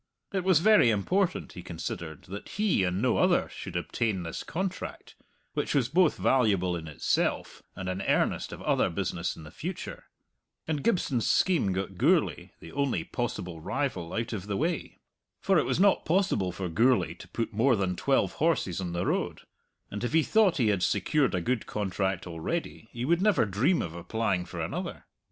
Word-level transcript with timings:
It 0.33 0.43
was 0.43 0.61
very 0.61 0.89
important, 0.89 1.53
he 1.53 1.61
considered, 1.61 2.23
that 2.23 2.49
he, 2.49 2.83
and 2.83 3.03
no 3.03 3.17
other, 3.17 3.47
should 3.49 3.75
obtain 3.75 4.23
this 4.23 4.43
contract, 4.43 5.13
which 5.53 5.75
was 5.75 5.89
both 5.89 6.17
valuable 6.17 6.75
in 6.75 6.87
itself 6.87 7.61
and 7.75 7.87
an 7.87 8.01
earnest 8.07 8.51
of 8.51 8.63
other 8.63 8.89
business 8.89 9.35
in 9.35 9.43
the 9.43 9.51
future. 9.51 10.05
And 10.67 10.83
Gibson's 10.83 11.29
scheme 11.29 11.71
got 11.71 11.99
Gourlay, 11.99 12.49
the 12.59 12.71
only 12.71 13.03
possible 13.03 13.59
rival, 13.59 14.11
out 14.13 14.33
of 14.33 14.47
the 14.47 14.57
way. 14.57 14.97
For 15.39 15.59
it 15.59 15.67
was 15.67 15.79
not 15.79 16.03
possible 16.03 16.51
for 16.51 16.67
Gourlay 16.67 17.13
to 17.13 17.27
put 17.27 17.53
more 17.53 17.75
than 17.75 17.95
twelve 17.95 18.31
horses 18.31 18.81
on 18.81 18.93
the 18.93 19.05
road, 19.05 19.41
and 19.91 20.03
if 20.03 20.13
he 20.13 20.23
thought 20.23 20.57
he 20.57 20.69
had 20.69 20.81
secured 20.81 21.35
a 21.35 21.41
good 21.41 21.67
contract 21.67 22.25
already, 22.25 22.89
he 22.91 23.05
would 23.05 23.21
never 23.21 23.45
dream 23.45 23.83
of 23.83 23.93
applying 23.93 24.45
for 24.45 24.61
another. 24.61 25.05